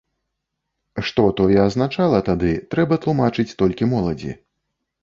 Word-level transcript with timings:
Што 1.09 1.25
тое 1.41 1.59
азначала 1.67 2.23
тады, 2.31 2.51
трэба 2.73 3.03
тлумачыць 3.05 3.51
толькі 3.63 3.93
моладзі. 3.95 4.31